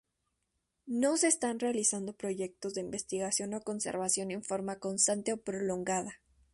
[0.87, 6.15] No se están realizando proyectos de investigación o conservación en forma constante o prolongada.